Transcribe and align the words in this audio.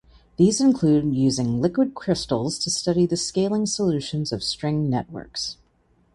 These 0.37 0.59
include 0.59 1.13
using 1.13 1.61
liquid 1.61 1.93
crystals 1.93 2.57
to 2.57 2.71
study 2.71 3.05
the 3.05 3.15
scaling 3.15 3.67
solutions 3.67 4.31
of 4.31 4.41
string 4.41 4.89
networks. 4.89 5.57